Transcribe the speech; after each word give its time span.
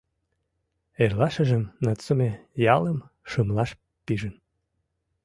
Эрлашыжым 1.03 1.63
Нацуме 1.83 2.29
ялым 2.75 2.99
«шымлаш» 3.29 3.71
пижын. 4.05 4.35